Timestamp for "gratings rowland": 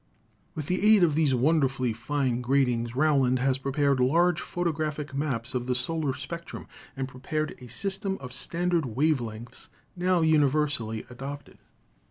2.41-3.37